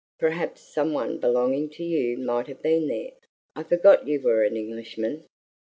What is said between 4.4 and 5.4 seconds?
an Englishman."